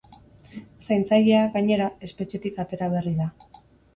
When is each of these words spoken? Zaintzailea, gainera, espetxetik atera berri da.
Zaintzailea, 0.85 1.41
gainera, 1.57 1.89
espetxetik 2.09 2.57
atera 2.65 2.91
berri 2.97 3.13
da. 3.23 3.29